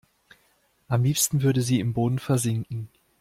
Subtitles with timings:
[0.87, 2.89] Am liebsten würde sie im Boden versinken.